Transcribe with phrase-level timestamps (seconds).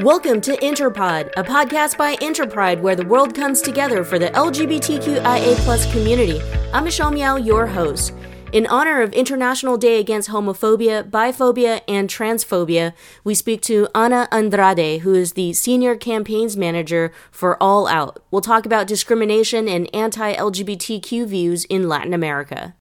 [0.00, 5.92] Welcome to Interpod, a podcast by Interpride where the world comes together for the LGBTQIA
[5.92, 6.40] community.
[6.72, 8.12] I'm Michelle Miao, your host.
[8.52, 15.02] In honor of International Day Against Homophobia, Biphobia, and Transphobia, we speak to Ana Andrade,
[15.02, 18.20] who is the Senior Campaigns Manager for All Out.
[18.32, 22.74] We'll talk about discrimination and anti LGBTQ views in Latin America.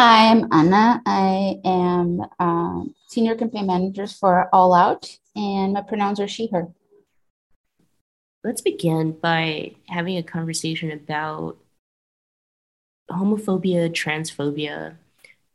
[0.00, 1.02] Hi, I'm Ana.
[1.06, 6.68] I am um, Senior Campaign Manager for All Out, and my pronouns are she, her.
[8.44, 11.58] Let's begin by having a conversation about
[13.10, 14.94] homophobia, transphobia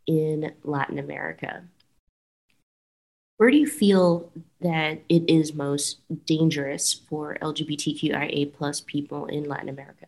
[0.08, 1.64] in Latin America.
[3.38, 4.30] Where do you feel
[4.60, 10.08] that it is most dangerous for LGBTQIA plus people in Latin America?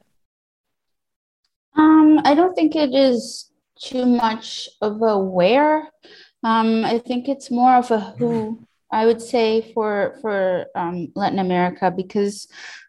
[1.77, 5.89] Um, I don't think it is too much of a where.
[6.43, 8.59] Um, I think it's more of a who.
[8.91, 12.47] I would say for for um, Latin America because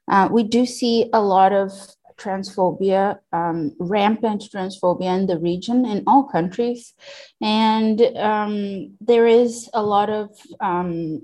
[0.09, 1.73] uh, we do see a lot of
[2.17, 6.95] transphobia, um, rampant transphobia in the region in all countries,
[7.41, 11.23] and um, there is a lot of um,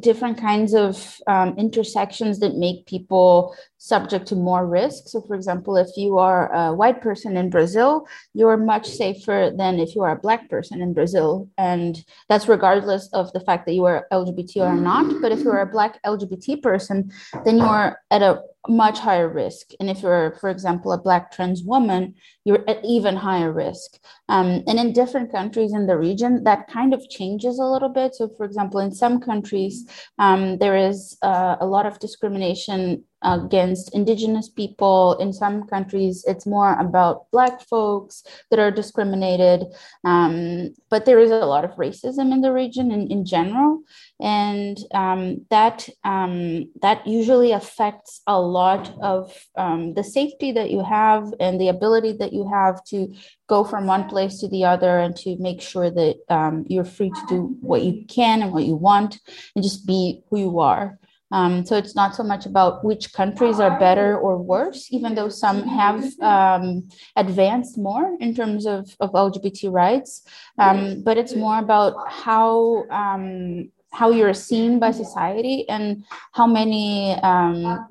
[0.00, 5.08] different kinds of um, intersections that make people subject to more risk.
[5.08, 9.78] So, for example, if you are a white person in Brazil, you're much safer than
[9.78, 11.48] if you are a black person in Brazil.
[11.58, 15.20] And that's regardless of the fact that you are LGBT or not.
[15.20, 17.12] But if you're a black LGBT person,
[17.44, 19.70] then you're at a much higher risk.
[19.78, 23.98] And if you're, for example, a Black trans woman, you're at even higher risk.
[24.28, 28.14] Um, and in different countries in the region, that kind of changes a little bit.
[28.14, 33.94] So, for example, in some countries, um, there is uh, a lot of discrimination against
[33.94, 35.16] indigenous people.
[35.18, 39.64] In some countries, it's more about Black folks that are discriminated.
[40.04, 43.80] Um, but there is a lot of racism in the region in, in general.
[44.20, 50.84] And um, that, um, that usually affects a lot of um, the safety that you
[50.84, 53.14] have and the ability that you have to
[53.48, 57.10] go from one place to the other and to make sure that um, you're free
[57.10, 59.18] to do what you can and what you want
[59.54, 60.98] and just be who you are.
[61.32, 65.28] Um, so it's not so much about which countries are better or worse, even though
[65.28, 70.22] some have um, advanced more in terms of, of LGBT rights.
[70.58, 77.14] Um, but it's more about how um, how you're seen by society and how many
[77.22, 77.88] um,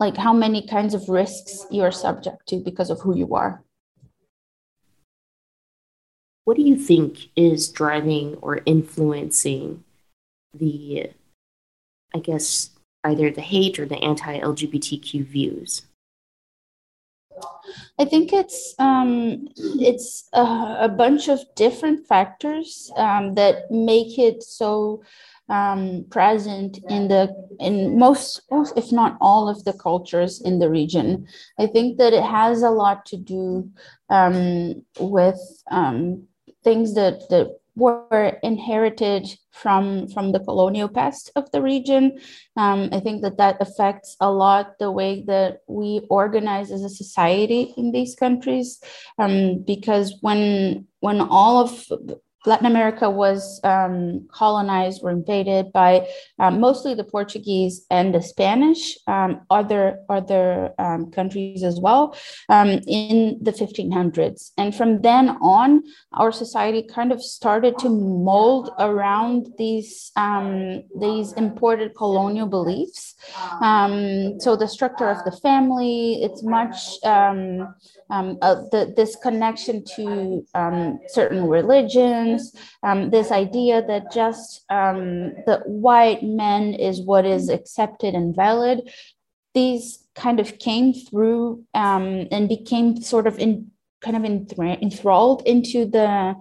[0.00, 3.62] like how many kinds of risks you're subject to because of who you are.
[6.44, 9.82] What do you think is driving or influencing
[10.52, 11.10] the
[12.14, 12.70] I guess,
[13.02, 15.82] either the hate or the anti LGBTQ views?
[17.98, 24.42] I think it's um, it's a, a, bunch of different factors um, that make it
[24.42, 25.02] so
[25.48, 30.70] um, present in the in most, most, if not all, of the cultures in the
[30.70, 31.26] region.
[31.58, 33.70] I think that it has a lot to do
[34.10, 36.24] um, with um,
[36.62, 42.20] things that that were inherited from from the colonial past of the region.
[42.56, 46.88] Um, I think that that affects a lot the way that we organize as a
[46.88, 48.80] society in these countries,
[49.18, 51.86] um, because when when all of
[52.46, 56.06] Latin America was um, colonized or invaded by
[56.38, 62.16] um, mostly the Portuguese and the Spanish, um, other other um, countries as well,
[62.48, 64.50] um, in the 1500s.
[64.58, 71.32] And from then on, our society kind of started to mold around these um, these
[71.34, 73.14] imported colonial beliefs.
[74.44, 80.44] so the structure of the family, it's much uh, the, this connection to
[81.08, 82.33] certain religions,
[82.82, 88.90] um, this idea that just um, the white men is what is accepted and valid.
[89.54, 93.70] These kind of came through um, and became sort of in
[94.04, 96.34] kind of enthralled into the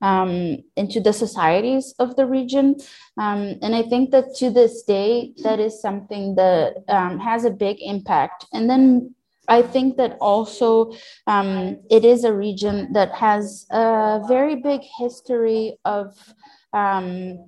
[0.00, 2.76] um, into the societies of the region.
[3.18, 7.50] Um, and I think that to this day, that is something that um, has a
[7.50, 8.46] big impact.
[8.52, 9.14] And then
[9.48, 10.92] I think that also
[11.26, 16.16] um, it is a region that has a very big history of
[16.72, 17.44] um,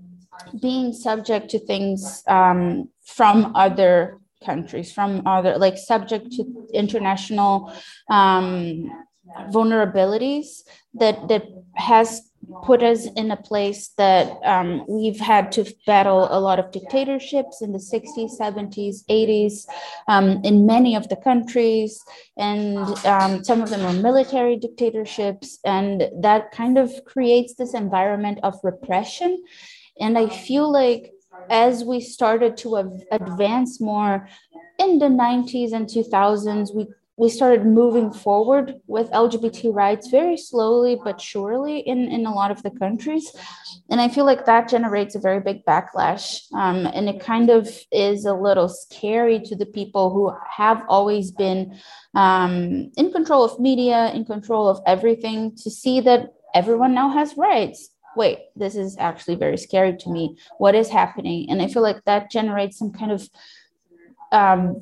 [0.61, 7.73] being subject to things um, from other countries, from other, like subject to international
[8.11, 8.91] um,
[9.51, 10.63] vulnerabilities
[10.95, 11.45] that that
[11.77, 12.32] has
[12.63, 17.63] put us in a place that um, we've had to battle a lot of dictatorships
[17.63, 19.67] in the 60s, 70s, 80s
[20.09, 22.03] um, in many of the countries.
[22.37, 25.59] And um, some of them are military dictatorships.
[25.65, 29.43] And that kind of creates this environment of repression.
[30.01, 31.13] And I feel like
[31.51, 32.77] as we started to
[33.11, 34.29] advance more
[34.79, 40.99] in the 90s and 2000s, we we started moving forward with LGBT rights very slowly
[41.05, 43.31] but surely in, in a lot of the countries.
[43.91, 46.43] And I feel like that generates a very big backlash.
[46.55, 51.31] Um, and it kind of is a little scary to the people who have always
[51.31, 51.79] been
[52.15, 57.37] um, in control of media, in control of everything, to see that everyone now has
[57.37, 57.91] rights.
[58.17, 60.37] Wait, this is actually very scary to me.
[60.59, 61.51] What is happening?
[61.51, 63.29] And I feel like that generates some kind of
[64.33, 64.81] um,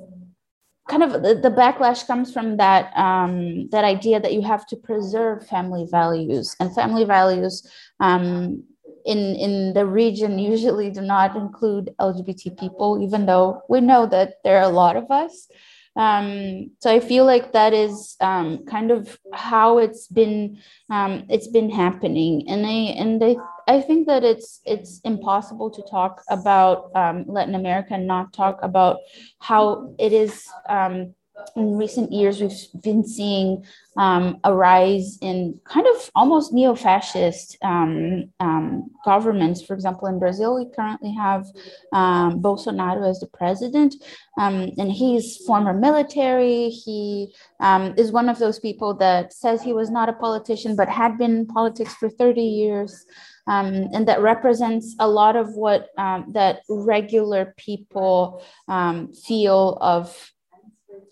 [0.88, 4.76] kind of the, the, backlash comes from that um, that idea that you have to
[4.76, 7.68] preserve family values and family values
[8.00, 8.62] um,
[9.04, 14.34] in in the region usually do not include LGBT people, even though we know that
[14.44, 15.48] there are a lot of us.
[15.96, 21.48] Um, so I feel like that is um, kind of how it's been um, it's
[21.48, 23.36] been happening, and I and I
[23.70, 28.58] I think that it's it's impossible to talk about um, Latin America and not talk
[28.62, 28.98] about
[29.38, 31.14] how it is um,
[31.56, 33.64] in recent years, we've been seeing
[33.96, 39.62] um, a rise in kind of almost neo fascist um, um, governments.
[39.62, 41.46] For example, in Brazil, we currently have
[41.92, 43.94] um, Bolsonaro as the president,
[44.38, 46.70] um, and he's former military.
[46.70, 50.88] He um, is one of those people that says he was not a politician but
[50.88, 53.06] had been in politics for 30 years.
[53.50, 60.32] Um, and that represents a lot of what um, that regular people um, feel of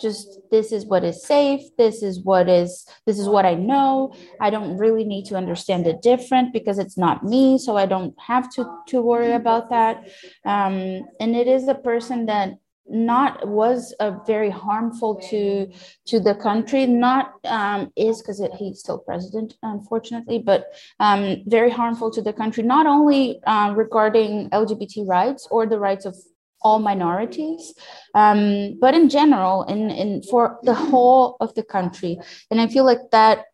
[0.00, 4.14] just this is what is safe this is what is this is what i know.
[4.40, 8.14] I don't really need to understand it different because it's not me so i don't
[8.18, 10.08] have to to worry about that.
[10.44, 10.76] Um,
[11.20, 12.50] and it is a person that
[12.90, 15.70] not was a very harmful to
[16.06, 20.66] to the country not um, is because he's still president unfortunately but
[21.00, 26.04] um, very harmful to the country not only uh, regarding lgbt rights or the rights
[26.04, 26.16] of
[26.60, 27.72] all minorities,
[28.16, 32.18] um, but in general, in, in for the whole of the country.
[32.50, 33.44] And I feel like that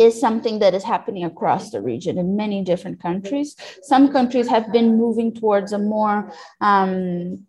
[0.00, 3.56] is something that is happening across the region in many different countries.
[3.82, 7.46] Some countries have been moving towards a more um,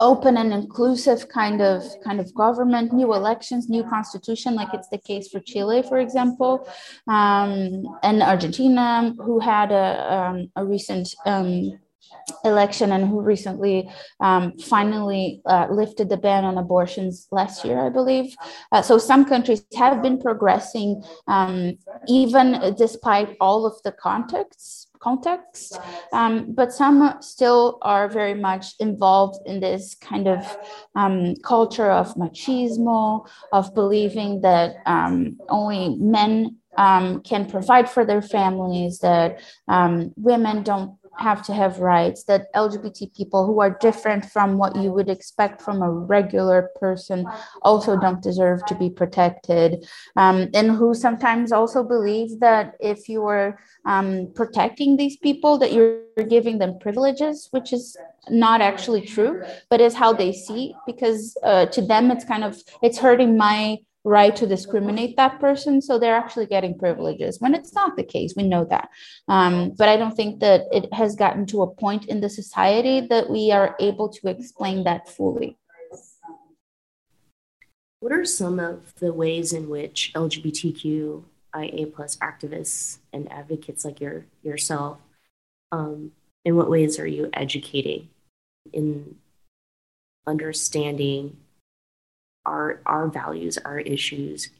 [0.00, 4.98] open and inclusive kind of kind of government, new elections, new constitution, like it's the
[4.98, 6.68] case for Chile, for example,
[7.08, 11.78] um, and Argentina, who had a, um, a recent um,
[12.44, 13.88] election and who recently
[14.20, 18.34] um, finally uh, lifted the ban on abortions last year, I believe.
[18.72, 21.78] Uh, so some countries have been progressing, um,
[22.08, 24.88] even despite all of the contexts.
[25.06, 25.78] Context,
[26.12, 30.40] um, but some still are very much involved in this kind of
[30.96, 38.20] um, culture of machismo, of believing that um, only men um, can provide for their
[38.20, 39.38] families, that
[39.68, 44.76] um, women don't have to have rights, that LGBT people who are different from what
[44.76, 47.26] you would expect from a regular person
[47.62, 49.86] also don't deserve to be protected,
[50.16, 55.72] um, and who sometimes also believe that if you are um, protecting these people, that
[55.72, 57.96] you're giving them privileges, which is
[58.28, 62.60] not actually true, but is how they see, because uh, to them it's kind of
[62.82, 67.74] it's hurting my right to discriminate that person so they're actually getting privileges when it's
[67.74, 68.88] not the case we know that.
[69.26, 73.00] Um, but i don't think that it has gotten to a point in the society
[73.08, 75.58] that we are able to explain that fully.
[77.98, 81.24] What are some of the ways in which lgbtqia
[81.94, 84.98] plus activists and advocates like your yourself
[85.72, 86.12] um,
[86.44, 88.08] in what ways are you educating
[88.72, 89.16] in
[90.26, 91.38] understanding
[92.46, 94.50] our our values, our issues.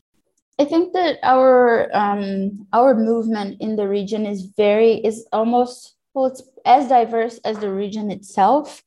[0.58, 6.26] I think that our um, our movement in the region is very is almost well,
[6.26, 8.82] it's as diverse as the region itself.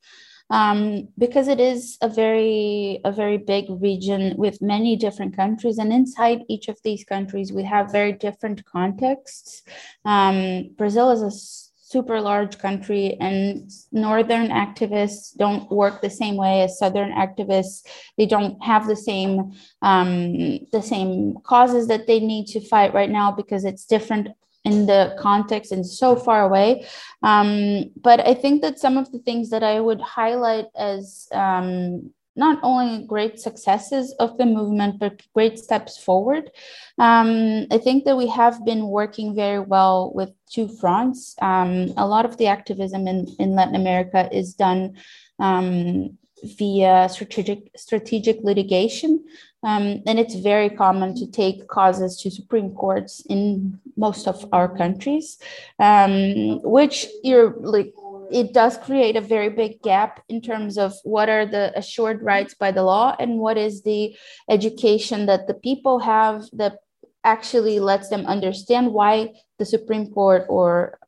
[0.52, 5.92] Um, because it is a very a very big region with many different countries and
[5.92, 9.62] inside each of these countries we have very different contexts
[10.04, 16.62] um, brazil is a super large country and northern activists don't work the same way
[16.62, 17.84] as southern activists.
[18.16, 23.10] They don't have the same um, the same causes that they need to fight right
[23.10, 24.28] now because it's different
[24.64, 26.86] in the context and so far away.
[27.22, 32.10] Um, but i think that some of the things that i would highlight as um,
[32.36, 36.50] not only great successes of the movement, but great steps forward.
[36.98, 41.34] Um, I think that we have been working very well with two fronts.
[41.42, 44.96] Um, a lot of the activism in, in Latin America is done
[45.38, 46.16] um,
[46.58, 49.24] via strategic, strategic litigation.
[49.62, 54.74] Um, and it's very common to take causes to Supreme Courts in most of our
[54.74, 55.38] countries,
[55.78, 57.92] um, which you're like
[58.30, 62.54] it does create a very big gap in terms of what are the assured rights
[62.54, 64.16] by the law and what is the
[64.48, 66.78] education that the people have that
[67.24, 70.98] actually lets them understand why the Supreme Court or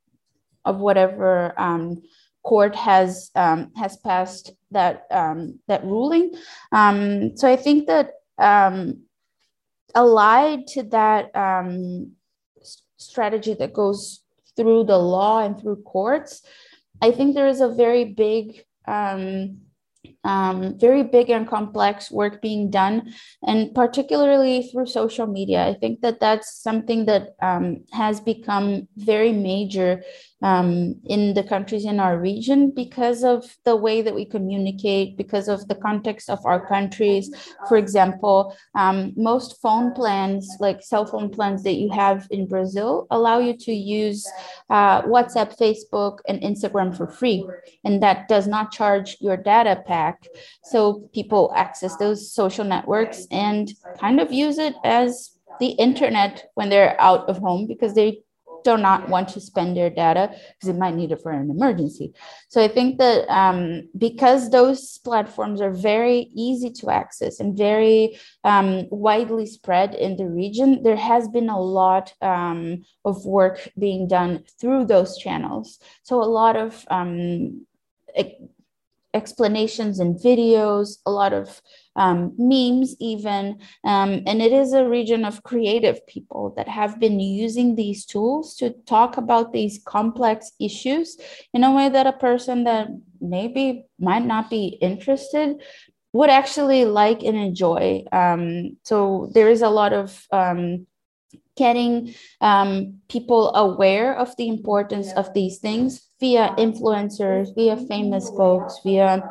[0.64, 2.02] of whatever um,
[2.43, 6.35] court has um, has passed that um, that ruling.
[6.73, 9.02] Um, so I think that um,
[9.95, 12.12] allied to that um,
[12.97, 14.23] strategy that goes
[14.57, 16.43] through the law and through courts,
[17.03, 19.63] I think there is a very big um,
[20.25, 23.12] um, very big and complex work being done,
[23.47, 25.67] and particularly through social media.
[25.67, 30.02] I think that that's something that um, has become very major
[30.43, 35.49] um, in the countries in our region because of the way that we communicate, because
[35.49, 37.31] of the context of our countries.
[37.69, 43.07] For example, um, most phone plans, like cell phone plans that you have in Brazil,
[43.11, 44.29] allow you to use
[44.69, 47.47] uh, WhatsApp, Facebook, and Instagram for free.
[47.85, 50.12] And that does not charge your data pack.
[50.64, 56.69] So people access those social networks and kind of use it as the internet when
[56.69, 58.23] they're out of home because they
[58.64, 62.12] do not want to spend their data because they might need it for an emergency.
[62.49, 68.19] So I think that um, because those platforms are very easy to access and very
[68.45, 74.07] um, widely spread in the region, there has been a lot um, of work being
[74.07, 75.78] done through those channels.
[76.02, 77.66] So a lot of um,
[79.14, 81.61] explanations and videos, a lot of
[81.97, 83.59] um, memes, even.
[83.85, 88.57] Um, and it is a region of creative people that have been using these tools
[88.57, 91.16] to talk about these complex issues
[91.52, 92.88] in a way that a person that
[93.21, 95.62] maybe might not be interested
[96.12, 98.04] would actually like and enjoy.
[98.12, 100.87] Um, so there is a lot of um,
[101.57, 108.79] getting um, people aware of the importance of these things via influencers, via famous folks,
[108.85, 109.23] via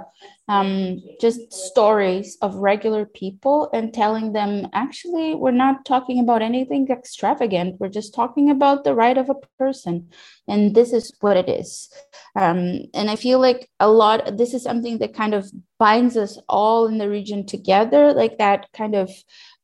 [0.47, 6.89] um, just stories of regular people and telling them actually we're not talking about anything
[6.89, 7.79] extravagant.
[7.79, 10.09] We're just talking about the right of a person.
[10.49, 11.89] And this is what it is.
[12.35, 16.39] Um, and i feel like a lot this is something that kind of binds us
[16.47, 19.09] all in the region together like that kind of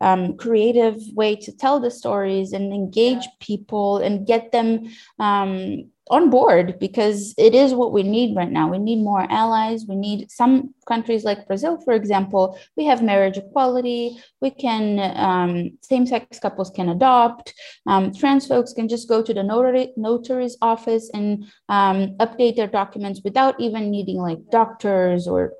[0.01, 4.89] um, creative way to tell the stories and engage people and get them
[5.19, 8.69] um, on board because it is what we need right now.
[8.69, 9.85] We need more allies.
[9.87, 14.17] We need some countries like Brazil, for example, we have marriage equality.
[14.41, 17.53] We can, um, same sex couples can adopt.
[17.85, 22.67] Um, trans folks can just go to the notary, notary's office and um, update their
[22.67, 25.53] documents without even needing like doctors or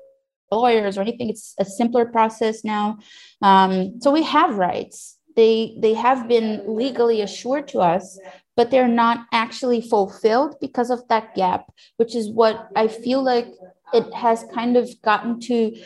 [0.56, 1.30] lawyers or anything.
[1.30, 2.98] It's a simpler process now.
[3.42, 5.16] Um, so we have rights.
[5.36, 8.18] They, they have been legally assured to us
[8.58, 13.46] but they're not actually fulfilled because of that gap, which is what I feel like
[13.94, 15.76] it has kind of gotten to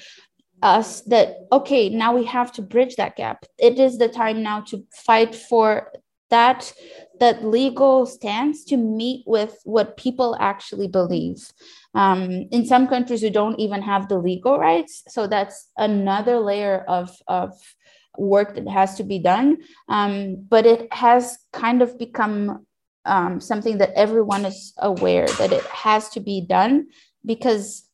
[0.62, 3.44] us that, okay, now we have to bridge that gap.
[3.58, 5.92] It is the time now to fight for
[6.32, 6.72] that
[7.20, 11.52] that legal stance to meet with what people actually believe.
[11.94, 16.84] Um, in some countries, we don't even have the legal rights, so that's another layer
[16.88, 17.52] of of
[18.18, 19.58] work that has to be done.
[19.88, 22.66] Um, but it has kind of become
[23.04, 26.86] um, something that everyone is aware that it has to be done
[27.24, 27.88] because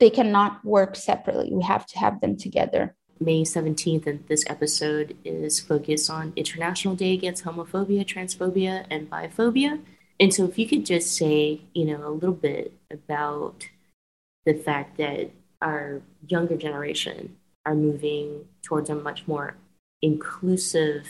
[0.00, 1.50] they cannot work separately.
[1.52, 2.96] We have to have them together.
[3.24, 9.80] May 17th, and this episode is focused on International Day Against Homophobia, Transphobia, and Biphobia.
[10.20, 13.68] And so, if you could just say, you know, a little bit about
[14.44, 19.56] the fact that our younger generation are moving towards a much more
[20.02, 21.06] inclusive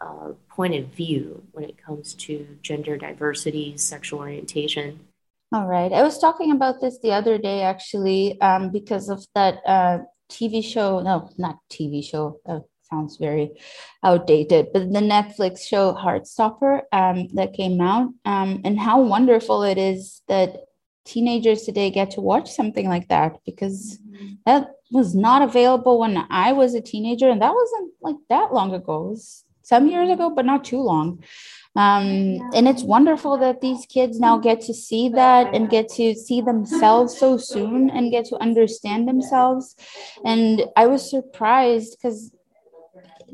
[0.00, 5.00] uh, point of view when it comes to gender diversity, sexual orientation.
[5.52, 5.92] All right.
[5.92, 9.98] I was talking about this the other day actually um, because of that uh,
[10.30, 11.00] TV show.
[11.00, 12.40] No, not TV show.
[12.46, 13.50] Uh, sounds very
[14.02, 19.78] outdated, but the Netflix show Heartstopper um, that came out, um, and how wonderful it
[19.78, 20.64] is that
[21.04, 24.34] teenagers today get to watch something like that because mm-hmm.
[24.46, 28.74] that was not available when I was a teenager, and that wasn't like that long
[28.74, 29.06] ago.
[29.06, 31.24] It was some years ago, but not too long.
[31.76, 36.14] Um, and it's wonderful that these kids now get to see that and get to
[36.14, 39.74] see themselves so soon and get to understand themselves.
[40.24, 42.30] And I was surprised because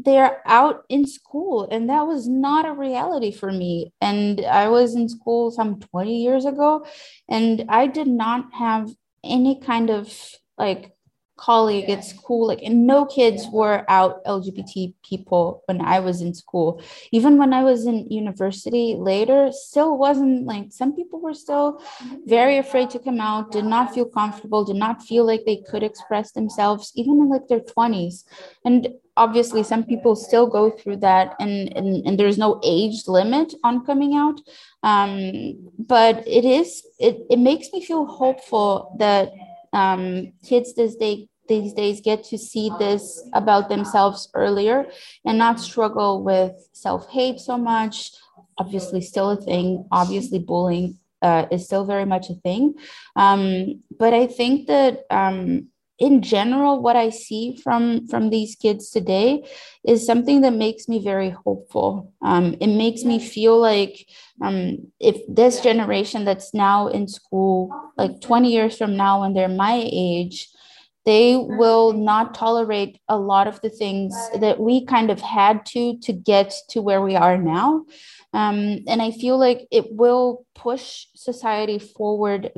[0.04, 4.94] they're out in school and that was not a reality for me and i was
[4.94, 6.86] in school some 20 years ago
[7.28, 8.88] and i did not have
[9.24, 10.10] any kind of
[10.56, 10.92] like
[11.40, 16.34] colleague at school like and no kids were out lgbt people when i was in
[16.34, 16.82] school.
[17.12, 21.82] Even when i was in university later still wasn't like some people were still
[22.26, 25.82] very afraid to come out did not feel comfortable did not feel like they could
[25.82, 28.24] express themselves even in like their 20s
[28.64, 33.52] and obviously some people still go through that and and, and there's no age limit
[33.64, 34.40] on coming out.
[34.82, 35.14] Um,
[35.78, 39.32] but it is it, it makes me feel hopeful that
[39.72, 44.86] um, kids these days these days get to see this about themselves earlier
[45.26, 48.12] and not struggle with self-hate so much.
[48.56, 49.84] Obviously still a thing.
[49.90, 52.74] Obviously bullying uh, is still very much a thing.
[53.16, 58.90] Um, but i think that um, in general what i see from from these kids
[58.90, 59.44] today
[59.84, 62.12] is something that makes me very hopeful.
[62.22, 64.06] Um, it makes me feel like
[64.42, 69.60] um, if this generation that's now in school like 20 years from now when they're
[69.66, 70.48] my age
[71.06, 75.98] they will not tolerate a lot of the things that we kind of had to
[75.98, 77.84] to get to where we are now.
[78.32, 82.52] Um, and i feel like it will push society forward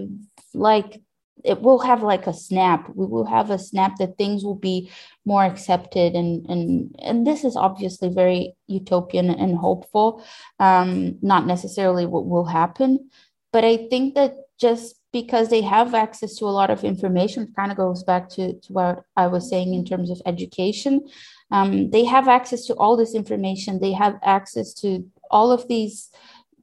[0.52, 1.00] like
[1.44, 2.88] it will have like a snap.
[2.94, 4.92] We will have a snap that things will be
[5.24, 10.22] more accepted and and and this is obviously very utopian and hopeful.
[10.60, 13.10] Um not necessarily what will happen
[13.52, 17.56] but i think that just because they have access to a lot of information It
[17.56, 21.06] kind of goes back to, to what i was saying in terms of education.
[21.50, 23.78] Um, they have access to all this information.
[23.78, 26.10] They have access to all of these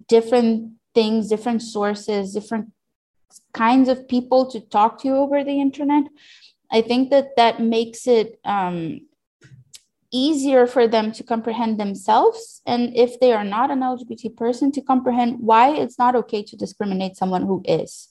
[0.07, 2.71] different things different sources different
[3.53, 6.05] kinds of people to talk to over the internet.
[6.71, 9.01] I think that that makes it um,
[10.11, 12.61] easier for them to comprehend themselves.
[12.65, 16.55] And if they are not an lgbt person to comprehend why it's not okay to
[16.55, 18.09] discriminate someone who is.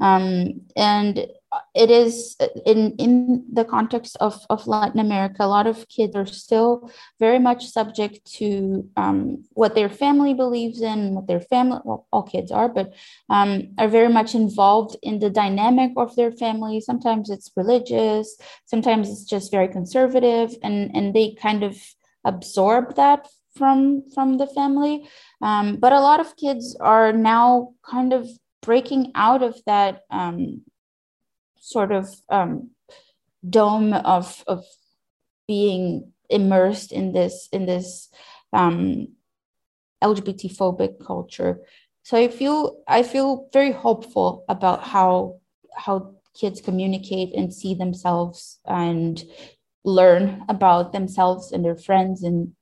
[0.00, 1.26] Um, and
[1.74, 6.26] it is in in the context of, of Latin America, a lot of kids are
[6.26, 12.06] still very much subject to um, what their family believes in, what their family, well,
[12.12, 12.94] all kids are, but
[13.28, 16.80] um, are very much involved in the dynamic of their family.
[16.80, 21.76] Sometimes it's religious, sometimes it's just very conservative, and and they kind of
[22.24, 25.08] absorb that from from the family.
[25.42, 28.28] Um, but a lot of kids are now kind of
[28.62, 30.62] breaking out of that um,
[31.60, 32.70] sort of um,
[33.48, 34.64] dome of of
[35.46, 38.08] being immersed in this in this
[38.52, 39.08] um,
[40.02, 41.60] LGBT phobic culture.
[42.02, 45.40] So I feel I feel very hopeful about how
[45.76, 49.22] how kids communicate and see themselves and
[49.84, 52.52] learn about themselves and their friends and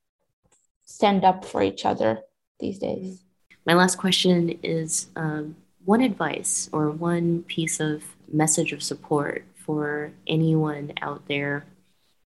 [0.83, 2.19] stand up for each other
[2.59, 3.23] these days.
[3.65, 10.11] My last question is um, one advice or one piece of message of support for
[10.27, 11.65] anyone out there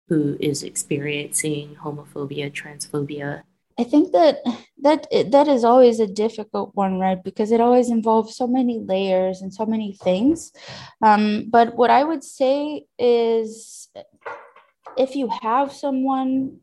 [0.07, 3.43] who is experiencing homophobia, transphobia?
[3.77, 4.43] I think that
[4.81, 7.23] that that is always a difficult one, right?
[7.23, 10.51] Because it always involves so many layers and so many things.
[11.01, 13.87] Um, but what I would say is,
[14.97, 16.59] if you have someone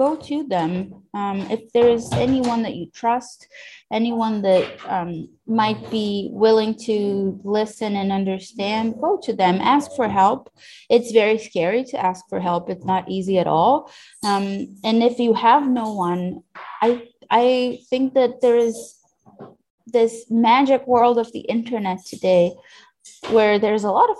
[0.00, 0.72] go to them.
[1.12, 3.46] Um, if there's anyone that you trust,
[3.92, 10.08] anyone that um, might be willing to listen and understand, go to them, ask for
[10.08, 10.50] help.
[10.88, 13.92] It's very scary to ask for help, it's not easy at all.
[14.24, 14.46] Um,
[14.88, 16.44] and if you have no one,
[16.80, 16.88] I,
[17.30, 18.76] I think that there is
[19.86, 22.54] this magic world of the internet today
[23.28, 24.16] where there's a lot of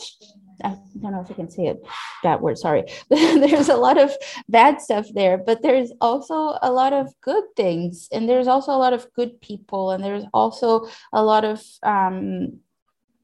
[0.64, 1.82] I don't know if I can say it
[2.22, 2.84] that word, sorry.
[3.08, 4.12] there's a lot of
[4.48, 8.08] bad stuff there, but there's also a lot of good things.
[8.12, 9.90] And there's also a lot of good people.
[9.90, 12.60] And there's also a lot of um,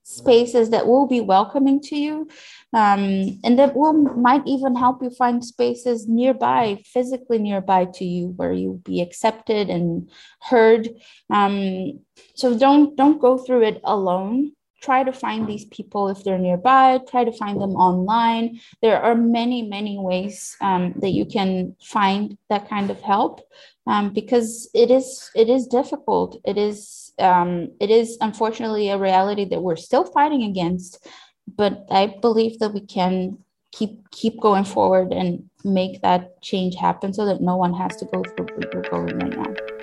[0.02, 2.28] spaces that will be welcoming to you.
[2.72, 8.28] Um, and that will might even help you find spaces nearby, physically nearby to you,
[8.36, 10.08] where you'll be accepted and
[10.42, 10.88] heard.
[11.30, 12.00] Um,
[12.34, 16.98] so don't don't go through it alone try to find these people if they're nearby
[17.08, 18.60] try to find them online.
[18.82, 23.40] There are many many ways um, that you can find that kind of help
[23.86, 26.40] um, because it is it is difficult.
[26.44, 31.06] It is um, it is unfortunately a reality that we're still fighting against
[31.54, 33.38] but i believe that we can
[33.72, 38.04] keep keep going forward and make that change happen so that no one has to
[38.06, 39.75] go through what we're going right now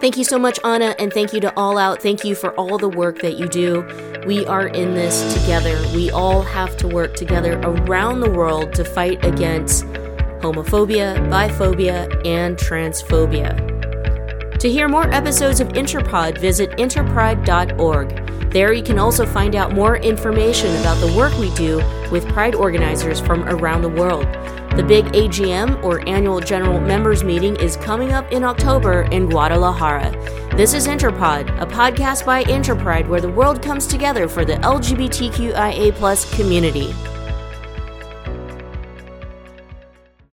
[0.00, 2.00] Thank you so much, Ana, and thank you to All Out.
[2.00, 3.84] Thank you for all the work that you do.
[4.26, 5.76] We are in this together.
[5.92, 9.84] We all have to work together around the world to fight against
[10.40, 13.56] homophobia, biphobia, and transphobia.
[14.60, 18.52] To hear more episodes of Interpod, visit interpride.org.
[18.52, 21.78] There, you can also find out more information about the work we do
[22.12, 24.26] with Pride organizers from around the world.
[24.78, 30.12] The big AGM, or Annual General Members Meeting, is coming up in October in Guadalajara.
[30.56, 36.36] This is Interpod, a podcast by Interpride where the world comes together for the LGBTQIA
[36.36, 36.94] community.